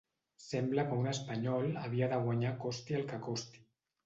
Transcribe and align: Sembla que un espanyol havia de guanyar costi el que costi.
Sembla 0.43 0.85
que 0.87 0.97
un 1.01 1.09
espanyol 1.11 1.67
havia 1.83 2.09
de 2.15 2.19
guanyar 2.25 2.55
costi 2.65 2.99
el 3.03 3.07
que 3.15 3.21
costi. 3.31 3.65